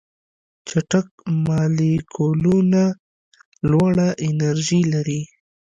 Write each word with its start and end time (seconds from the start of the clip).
چټک 0.67 1.07
مالیکولونه 1.45 2.83
لوړه 3.69 4.09
انرژي 4.27 4.81
لري. 4.93 5.21